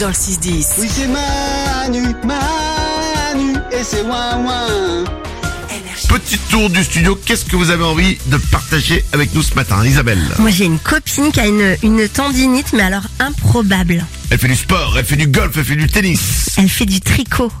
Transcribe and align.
dans 0.00 0.08
le 0.08 0.14
6-10. 0.14 0.66
Oui, 0.78 0.88
c'est 0.90 1.06
Manu, 1.06 2.14
Manu, 2.24 3.58
et 3.70 3.84
c'est 3.84 4.00
ouin 4.00 4.38
ouin. 4.38 5.04
Petit 6.08 6.38
tour 6.50 6.70
du 6.70 6.82
studio, 6.82 7.14
qu'est-ce 7.14 7.44
que 7.44 7.54
vous 7.54 7.70
avez 7.70 7.84
envie 7.84 8.16
de 8.26 8.38
partager 8.38 9.04
avec 9.12 9.34
nous 9.34 9.42
ce 9.42 9.54
matin, 9.54 9.84
Isabelle? 9.84 10.22
Moi 10.38 10.50
j'ai 10.50 10.64
une 10.64 10.78
copine 10.78 11.30
qui 11.30 11.40
a 11.40 11.46
une, 11.46 11.76
une 11.82 12.08
tendinite, 12.08 12.72
mais 12.72 12.82
alors 12.82 13.04
improbable. 13.18 14.04
Elle 14.30 14.38
fait 14.38 14.48
du 14.48 14.56
sport, 14.56 14.94
elle 14.96 15.04
fait 15.04 15.16
du 15.16 15.26
golf, 15.26 15.52
elle 15.58 15.64
fait 15.64 15.76
du 15.76 15.86
tennis. 15.86 16.50
Elle 16.56 16.70
fait 16.70 16.86
du 16.86 17.00
tricot. 17.00 17.52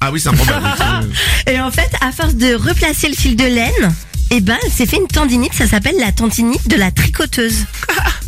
Ah 0.00 0.10
oui, 0.10 0.18
c'est 0.18 0.30
improbable. 0.30 1.10
Et 1.46 1.60
en 1.60 1.70
fait, 1.70 1.90
à 2.00 2.10
force 2.10 2.36
de 2.36 2.54
replacer 2.54 3.08
le 3.08 3.14
fil 3.14 3.36
de 3.36 3.44
laine, 3.44 3.94
eh 4.30 4.40
ben, 4.40 4.56
elle 4.64 4.72
s'est 4.72 4.86
fait 4.86 4.96
une 4.96 5.08
tendinite, 5.08 5.52
ça 5.52 5.66
s'appelle 5.66 5.96
la 5.98 6.12
tendinite 6.12 6.68
de 6.68 6.76
la 6.76 6.90
tricoteuse. 6.90 7.66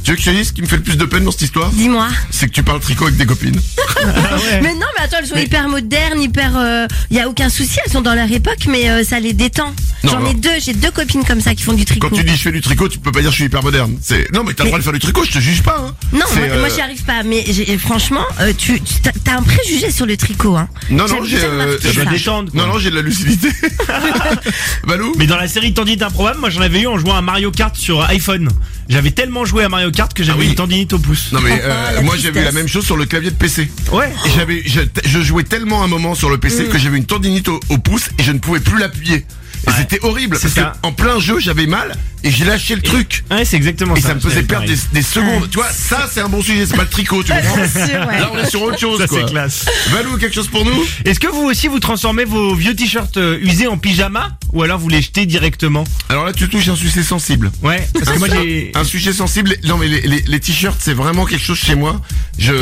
Tu 0.03 0.11
veux 0.11 0.17
que 0.17 0.23
je 0.23 0.31
te 0.31 0.37
dise 0.37 0.49
ce 0.49 0.53
qui 0.53 0.63
me 0.63 0.67
fait 0.67 0.77
le 0.77 0.83
plus 0.83 0.97
de 0.97 1.05
peine 1.05 1.25
dans 1.25 1.31
cette 1.31 1.43
histoire 1.43 1.71
Dis-moi. 1.71 2.09
C'est 2.31 2.47
que 2.49 2.53
tu 2.53 2.63
parles 2.63 2.81
tricot 2.81 3.07
avec 3.07 3.17
des 3.17 3.27
copines. 3.27 3.61
Mais 4.63 4.75
non, 4.75 4.87
mais 4.97 5.05
attends, 5.05 5.19
elles 5.21 5.27
sont 5.27 5.37
hyper 5.37 5.69
modernes, 5.69 6.21
hyper... 6.21 6.89
Il 7.11 7.17
y 7.17 7.21
a 7.21 7.29
aucun 7.29 7.49
souci, 7.49 7.79
elles 7.85 7.93
sont 7.93 8.01
dans 8.01 8.15
leur 8.15 8.31
époque, 8.31 8.67
mais 8.69 8.91
euh, 8.91 9.05
ça 9.05 9.21
les 9.21 9.33
détend. 9.33 9.73
J'en 10.05 10.25
ai 10.27 10.35
deux, 10.35 10.51
j'ai 10.61 10.73
deux 10.75 10.91
copines 10.91 11.25
comme 11.25 11.41
ça 11.41 11.55
qui 11.55 11.63
font 11.63 11.73
du 11.75 11.85
tricot. 11.85 12.09
Quand 12.09 12.17
tu 12.17 12.25
dis 12.25 12.33
je 12.37 12.43
fais 12.43 12.53
du 12.53 12.61
tricot, 12.61 12.89
tu 12.89 12.99
peux 12.99 13.13
pas 13.13 13.21
dire 13.21 13.31
je 13.31 13.37
suis 13.37 13.45
hyper 13.45 13.63
moderne. 13.63 13.97
C'est 14.03 14.33
non 14.33 14.43
mais 14.45 14.53
t'as 14.55 14.65
le 14.65 14.71
droit 14.71 14.79
de 14.79 14.85
faire 14.85 14.93
du 14.93 14.99
tricot, 14.99 15.25
je 15.25 15.31
te 15.33 15.39
juge 15.39 15.63
pas. 15.63 15.77
Hein. 15.81 15.95
Non, 16.13 16.25
C'est, 16.29 16.41
moi, 16.41 16.49
euh, 16.51 16.61
moi 16.61 16.69
j'y 16.69 16.81
arrive 16.81 17.03
pas, 17.05 17.23
mais 17.23 17.45
franchement, 17.79 18.25
euh, 18.41 18.53
tu 18.57 18.81
tu- 18.81 18.95
t'as 19.25 19.37
un 19.39 19.43
préjugé 19.43 19.91
sur 19.91 20.07
le 20.07 20.17
tricot, 20.17 20.57
hein. 20.57 20.69
Non, 20.91 21.07
non, 21.07 21.25
j'ai, 21.25 21.39
euh, 21.43 21.79
je 21.83 22.01
détendre. 22.03 22.51
quoi. 22.53 22.61
Non 22.67 22.73
non, 22.73 22.79
j'ai 22.79 22.91
de 22.91 22.97
la 22.97 23.03
lucidité. 23.03 23.49
Balou 24.87 25.13
Mais 25.19 25.27
dans 25.27 25.37
la 25.37 25.49
série 25.49 25.73
Tendinite 25.75 26.03
improbable, 26.03 26.39
moi 26.41 26.51
j'en 26.51 26.61
avais 26.61 26.81
eu 26.83 26.87
en 26.87 26.99
jouant 26.99 27.17
à 27.17 27.21
Mario 27.23 27.51
Kart 27.51 27.75
sur 27.77 28.03
iPhone. 28.05 28.49
J'avais 28.89 29.11
tellement 29.13 29.45
joué 29.45 29.65
à 29.65 29.69
Mario 29.69 29.91
Kart 29.91 30.13
que 30.13 30.23
j'avais 30.25 30.39
Ah 30.41 30.43
oui. 30.43 30.49
une 30.49 30.55
tendinite 30.55 30.93
au 30.93 30.99
pouce. 30.99 31.33
Non 31.33 31.41
mais 31.41 31.61
euh, 31.65 32.03
moi 32.03 32.15
tristesse. 32.15 32.45
la 32.45 32.53
même 32.53 32.69
chose 32.69 32.85
sur 32.85 32.97
le 32.97 33.07
clavier 33.07 33.31
de 33.31 33.37
PC. 33.37 33.71
Ouais. 33.93 34.13
Et 34.27 34.31
j'avais, 34.37 34.63
je, 34.67 34.81
je 35.05 35.21
jouais 35.21 35.45
tellement 35.45 35.83
un 35.83 35.89
moment 35.89 36.15
sur 36.15 36.29
le 36.29 36.37
Mm. 36.37 36.41
PC 36.41 36.65
que 36.67 36.79
j'avais 36.79 36.99
une 36.99 37.05
tendinite 37.07 37.49
au, 37.49 37.61
au 37.69 37.79
pouce 37.79 38.11
et 38.19 38.23
je 38.25 38.33
ne 38.33 38.39
pouvais 38.39 38.59
plus 38.61 38.79
l'appuyer. 38.79 39.25
Et 39.73 39.81
c'était 39.81 40.05
horrible 40.05 40.39
parce 40.41 40.55
que 40.55 40.61
ça. 40.61 40.73
en 40.83 40.93
plein 40.93 41.19
jeu 41.19 41.39
j'avais 41.41 41.67
mal 41.67 41.95
et 42.25 42.31
j'ai 42.31 42.45
lâché 42.45 42.77
le 42.77 42.83
truc. 42.83 43.25
Ouais, 43.33 43.45
c'est 43.45 43.57
exactement 43.57 43.97
Et 43.97 44.01
ça. 44.01 44.09
ça 44.09 44.15
me 44.15 44.21
faisait 44.21 44.45
perdre 44.45 44.67
des, 44.67 45.03
secondes. 45.03 45.51
Tu 45.51 45.57
vois, 45.59 45.69
ça 45.71 46.09
c'est 46.13 46.21
un 46.21 46.29
bon 46.29 46.41
sujet, 46.41 46.67
c'est 46.67 46.77
pas 46.77 46.83
le 46.85 46.89
tricot, 46.89 47.23
tu 47.23 47.33
comprends 47.33 47.57
C'est 47.73 47.87
sûr, 47.89 48.07
ouais. 48.07 48.21
Là 48.21 48.31
on 48.33 48.39
est 48.39 48.49
sur 48.49 48.63
autre 48.63 48.79
chose 48.79 49.01
Ça 49.01 49.09
quoi. 49.09 49.19
c'est 49.21 49.31
classe. 49.31 49.67
Valou, 49.91 50.17
quelque 50.19 50.35
chose 50.35 50.49
pour 50.49 50.65
nous? 50.65 50.85
Est-ce 51.05 51.19
que 51.19 51.27
vous 51.27 51.43
aussi 51.43 51.67
vous 51.69 51.81
transformez 51.81 52.25
vos 52.25 52.55
vieux 52.55 52.77
t-shirts 52.77 53.17
euh, 53.17 53.39
usés 53.43 53.67
en 53.67 53.77
pyjama 53.77 54.37
ou 54.53 54.63
alors 54.63 54.79
vous 54.79 54.89
les 54.89 55.03
jetez 55.03 55.27
directement? 55.27 55.85
Alors 56.09 56.25
là 56.25 56.33
tu 56.33 56.49
touches 56.49 56.69
un 56.69 56.77
sujet 56.77 57.03
sensible. 57.03 57.51
Ouais, 57.63 57.87
parce 57.95 58.11
que 58.13 58.19
moi 58.19 58.29
j'ai 58.29 58.71
Un 58.75 58.85
sujet 58.85 59.13
sensible. 59.13 59.57
Non 59.65 59.77
mais 59.79 59.89
les, 59.89 60.01
les, 60.03 60.23
les 60.27 60.41
t-shirts 60.41 60.79
c'est 60.81 60.95
vraiment 60.95 61.25
quelque 61.27 61.45
chose 61.45 61.59
chez 61.59 61.75
moi. 61.75 62.01
Je, 62.39 62.53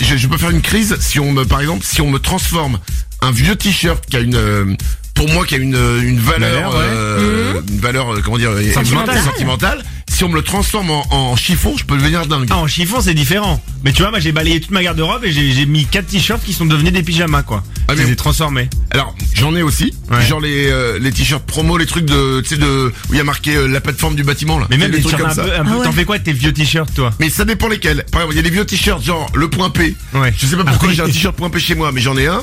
je 0.00 0.16
je 0.16 0.26
peux 0.26 0.36
faire 0.36 0.50
une 0.50 0.62
crise 0.62 0.96
si 1.00 1.18
on 1.20 1.32
me 1.32 1.44
par 1.44 1.60
exemple 1.60 1.84
si 1.84 2.00
on 2.02 2.10
me 2.10 2.18
transforme 2.18 2.78
un 3.20 3.30
vieux 3.32 3.56
t-shirt 3.56 4.04
qui 4.06 4.16
a 4.16 4.20
une 4.20 4.36
euh, 4.36 4.74
pour 5.18 5.28
moi 5.30 5.44
qui 5.44 5.54
a 5.54 5.58
une 5.58 5.76
une 6.02 6.18
valeur 6.20 6.70
Valeur, 6.70 6.74
ouais. 6.74 6.80
euh, 6.96 7.60
une 7.68 7.80
valeur 7.80 8.14
euh, 8.14 8.20
comment 8.24 8.38
dire 8.38 8.50
euh, 8.50 8.72
Sentimentale. 8.72 9.20
sentimentale. 9.22 9.84
Si 10.10 10.24
on 10.24 10.30
me 10.30 10.34
le 10.34 10.42
transforme 10.42 10.90
en, 10.90 11.06
en 11.10 11.36
chiffon, 11.36 11.76
je 11.76 11.84
peux 11.84 11.96
devenir 11.96 12.26
dingue. 12.26 12.48
Ah, 12.50 12.56
en 12.56 12.66
chiffon 12.66 13.00
c'est 13.00 13.14
différent. 13.14 13.62
Mais 13.84 13.92
tu 13.92 14.02
vois, 14.02 14.10
moi 14.10 14.18
j'ai 14.20 14.32
balayé 14.32 14.60
toute 14.60 14.70
ma 14.72 14.82
garde-robe 14.82 15.24
et 15.24 15.30
j'ai 15.32 15.66
mis 15.66 15.84
quatre 15.86 16.06
t-shirts 16.06 16.42
qui 16.42 16.52
sont 16.52 16.64
devenus 16.66 16.92
des 16.92 17.02
pyjamas 17.02 17.42
quoi. 17.42 17.62
Ah, 17.86 17.92
je 17.94 17.98
mais- 17.98 18.06
les 18.06 18.12
ai 18.12 18.16
transformés. 18.16 18.68
Alors 18.90 19.14
j'en 19.34 19.54
ai 19.54 19.62
aussi, 19.62 19.92
Ouais. 20.10 20.24
genre 20.26 20.40
les 20.40 20.66
euh, 20.70 20.98
les 20.98 21.12
t-shirts 21.12 21.44
promo, 21.46 21.76
les 21.78 21.86
trucs 21.86 22.04
de 22.06 22.40
tu 22.40 22.48
sais 22.50 22.56
de 22.56 22.92
où 23.10 23.12
il 23.14 23.16
y 23.16 23.20
a 23.20 23.24
marqué 23.24 23.54
euh, 23.54 23.66
la 23.68 23.80
plateforme 23.80 24.14
du 24.16 24.24
bâtiment 24.24 24.58
là. 24.58 24.66
Mais 24.70 24.76
même 24.78 24.90
des 24.90 24.96
des 24.98 25.02
trucs 25.04 25.16
t-shirts 25.16 25.34
comme 25.36 25.44
un 25.44 25.48
ça. 25.48 25.54
peu, 25.56 25.60
un 25.60 25.64
peu- 25.64 25.70
Ah 25.74 25.78
ouais. 25.78 25.84
t'en 25.84 25.92
fais 25.92 26.04
quoi 26.04 26.18
de 26.18 26.24
tes 26.24 26.32
vieux 26.32 26.52
t-shirts 26.52 26.92
toi? 26.94 27.12
Mais 27.20 27.28
ça 27.30 27.44
dépend 27.44 27.68
lesquels. 27.68 28.04
Par 28.10 28.22
exemple, 28.22 28.34
il 28.34 28.36
y 28.38 28.40
a 28.40 28.42
des 28.48 28.50
vieux 28.54 28.64
t-shirts 28.64 29.04
genre 29.04 29.30
le 29.34 29.48
point 29.48 29.70
P. 29.70 29.94
Ouais. 30.14 30.32
Je 30.36 30.46
sais 30.46 30.56
pas 30.56 30.64
pourquoi 30.64 30.88
Ah 30.88 30.90
oui. 30.90 30.96
j'ai 30.96 31.02
un 31.02 31.06
t-shirt 31.06 31.36
point 31.36 31.50
P 31.50 31.60
chez 31.60 31.74
moi, 31.74 31.92
mais 31.92 32.00
j'en 32.00 32.16
ai 32.16 32.26
un. 32.26 32.42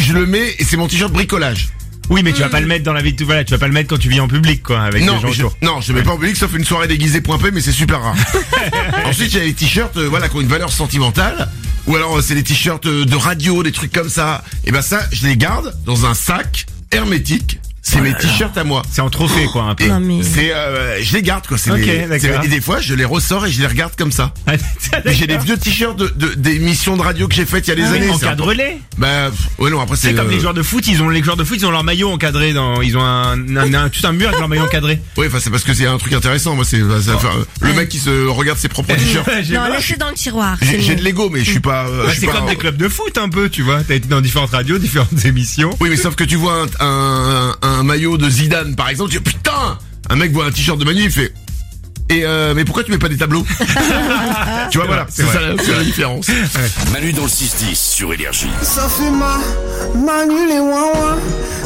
Je 0.00 0.12
le 0.12 0.26
mets 0.26 0.54
et 0.60 0.64
c'est 0.64 0.76
mon 0.76 0.86
t-shirt 0.86 1.12
bricolage. 1.12 1.70
Oui, 2.10 2.22
mais 2.22 2.32
tu 2.32 2.40
vas 2.40 2.48
pas 2.48 2.60
le 2.60 2.66
mettre 2.66 2.84
dans 2.84 2.92
la 2.92 3.02
vie 3.02 3.12
de 3.12 3.18
tout 3.18 3.26
voilà, 3.26 3.44
tu 3.44 3.52
vas 3.52 3.58
pas 3.58 3.66
le 3.66 3.72
mettre 3.74 3.88
quand 3.90 3.98
tu 3.98 4.08
vis 4.08 4.20
en 4.20 4.28
public 4.28 4.62
quoi 4.62 4.80
avec 4.80 5.04
non, 5.04 5.14
les 5.16 5.20
gens 5.20 5.26
mais 5.28 5.32
je, 5.34 5.44
autour. 5.44 5.56
non, 5.62 5.80
je 5.80 5.92
mets 5.92 6.02
pas 6.02 6.12
en 6.12 6.16
public 6.16 6.36
sauf 6.36 6.54
une 6.54 6.64
soirée 6.64 6.88
déguisée 6.88 7.20
point 7.20 7.38
P, 7.38 7.50
mais 7.50 7.60
c'est 7.60 7.72
super 7.72 8.00
rare. 8.00 8.16
Ensuite, 9.04 9.32
il 9.34 9.38
y 9.38 9.42
a 9.42 9.44
les 9.44 9.52
t-shirts, 9.54 9.96
euh, 9.96 10.08
voilà, 10.08 10.28
qui 10.28 10.36
ont 10.36 10.40
une 10.40 10.48
valeur 10.48 10.72
sentimentale. 10.72 11.48
Ou 11.86 11.96
alors, 11.96 12.18
euh, 12.18 12.22
c'est 12.22 12.34
des 12.34 12.42
t-shirts 12.42 12.86
euh, 12.86 13.04
de 13.04 13.16
radio, 13.16 13.62
des 13.62 13.72
trucs 13.72 13.92
comme 13.92 14.08
ça. 14.08 14.42
Et 14.64 14.72
ben 14.72 14.82
ça, 14.82 15.00
je 15.12 15.26
les 15.26 15.36
garde 15.36 15.74
dans 15.84 16.06
un 16.06 16.14
sac 16.14 16.66
hermétique. 16.92 17.60
C'est 17.88 18.00
mes 18.00 18.14
t-shirts 18.14 18.56
à 18.58 18.64
moi. 18.64 18.82
C'est 18.90 19.00
en 19.00 19.10
trophée 19.10 19.46
quoi 19.52 19.62
un 19.64 19.74
peu. 19.74 19.84
Et 19.84 19.88
Non, 19.88 20.00
mais- 20.00 20.22
c'est, 20.22 20.52
euh, 20.52 21.02
je 21.02 21.12
les 21.14 21.22
garde 21.22 21.46
quoi. 21.46 21.56
C'est 21.58 21.70
Ok, 21.70 21.78
les- 21.78 22.06
d'accord. 22.06 22.40
c'est- 22.42 22.46
et 22.46 22.48
des 22.48 22.60
fois, 22.60 22.80
je 22.80 22.94
les 22.94 23.04
ressors 23.04 23.46
et 23.46 23.50
je 23.50 23.60
les 23.60 23.66
regarde 23.66 23.92
comme 23.96 24.12
ça. 24.12 24.32
Ah, 24.92 25.00
j'ai 25.12 25.26
des 25.26 25.36
vieux 25.38 25.56
t-shirts 25.58 25.98
de, 25.98 26.08
de- 26.16 26.34
d'émissions 26.34 26.96
de 26.96 27.02
radio 27.02 27.28
que 27.28 27.34
j'ai 27.34 27.44
faites 27.44 27.66
il 27.66 27.70
y 27.70 27.72
a 27.72 27.76
des 27.76 27.82
Ah 27.82 27.90
années. 27.92 28.06
c'est 28.18 28.24
encadre-les. 28.26 28.78
Bah, 28.96 29.30
pff, 29.30 29.48
ouais, 29.58 29.70
non, 29.70 29.80
après 29.80 29.96
c'est. 29.96 30.08
C'est 30.08 30.14
comme 30.14 30.28
euh, 30.28 30.30
les 30.30 30.40
joueurs 30.40 30.54
de 30.54 30.62
foot, 30.62 30.86
ils 30.88 31.02
ont 31.02 31.08
les 31.10 31.22
joueurs 31.22 31.36
de 31.36 31.44
foot, 31.44 31.58
ils 31.60 31.66
ont 31.66 31.70
leur 31.70 31.84
maillot 31.84 32.10
encadré 32.10 32.52
dans, 32.54 32.80
ils 32.80 32.96
ont 32.96 33.02
un, 33.02 33.38
un, 33.56 33.74
un- 33.74 33.88
tout 33.90 34.00
un 34.06 34.12
mur 34.12 34.28
avec 34.28 34.38
leur 34.40 34.48
maillot 34.48 34.62
encadré. 34.64 35.00
Ouais, 35.18 35.26
enfin, 35.28 35.38
c'est 35.40 35.50
parce 35.50 35.64
que 35.64 35.74
c'est 35.74 35.86
un 35.86 35.98
truc 35.98 36.12
intéressant. 36.14 36.54
Moi, 36.54 36.64
c'est, 36.64 36.78
ça- 36.80 37.12
euh, 37.12 37.44
le 37.60 37.72
mec 37.74 37.88
qui 37.90 37.98
se 37.98 38.26
regarde 38.28 38.58
ses 38.58 38.68
propres 38.68 38.94
t-shirts. 38.94 39.28
J'ai 39.42 39.54
Non, 39.54 39.60
pas- 39.60 39.70
laissez 39.76 39.96
dans 39.96 40.08
le 40.08 40.14
tiroir. 40.14 40.56
c'est 40.62 40.80
J'ai, 40.80 40.90
mieux. 40.90 40.96
de 40.96 41.02
l'ego, 41.04 41.28
mais 41.30 41.40
je 41.44 41.50
suis 41.50 41.60
pas. 41.60 41.86
euh, 41.86 41.98
Bah, 41.98 42.04
je 42.08 42.12
suis 42.12 42.20
c'est 42.20 42.26
pas 42.26 42.32
comme 42.34 42.46
un- 42.46 42.50
des 42.50 42.56
clubs 42.56 42.76
de 42.76 42.88
foot 42.88 43.18
un 43.18 43.28
peu, 43.28 43.48
tu 43.50 43.62
vois. 43.62 43.82
T'as 43.82 43.94
été 43.94 44.08
dans 44.08 44.20
différentes 44.20 44.50
radios, 44.50 44.78
différentes 44.78 45.08
émissions. 45.24 45.76
Oui, 45.80 45.88
mais 45.90 45.96
sauf 45.96 46.14
que 46.16 46.24
tu 46.24 46.36
vois 46.36 46.66
un, 46.80 46.86
un, 46.86 47.56
un 47.62 47.77
maillot 47.82 48.18
de 48.18 48.28
Zidane, 48.28 48.76
par 48.76 48.88
exemple, 48.88 49.10
tu 49.10 49.18
dis 49.18 49.24
putain, 49.24 49.78
un 50.10 50.16
mec 50.16 50.32
voit 50.32 50.46
un 50.46 50.50
t-shirt 50.50 50.78
de 50.78 50.84
Manu, 50.84 51.02
il 51.04 51.10
fait. 51.10 51.32
Et 52.10 52.24
euh, 52.24 52.54
mais 52.54 52.64
pourquoi 52.64 52.84
tu 52.84 52.90
mets 52.90 52.98
pas 52.98 53.10
des 53.10 53.18
tableaux 53.18 53.44
Tu 54.70 54.78
vois, 54.78 54.86
voilà, 54.86 55.06
c'est 55.10 55.26
ça 55.26 55.40
la, 55.40 55.62
c'est 55.62 55.76
la 55.76 55.84
différence. 55.84 56.28
Manu 56.92 57.12
dans 57.12 57.24
le 57.24 57.28
6-10 57.28 57.74
sur 57.74 58.14
Énergie. 58.14 58.48
Ça 58.62 58.88
fait 58.88 59.10
ma, 59.10 59.38
Manu 59.94 60.48
les 60.48 60.58
ouin. 60.58 61.18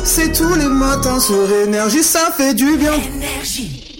C'est 0.02 0.32
tous 0.32 0.54
les 0.54 0.66
matins 0.66 1.20
sur 1.20 1.48
énergie, 1.64 2.02
ça 2.02 2.32
fait 2.36 2.54
du 2.54 2.76
bien. 2.76 2.94
Énergie. 2.94 3.91